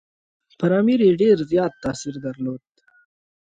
[0.59, 2.61] پر امیر یې ډېر زیات تاثیر درلود.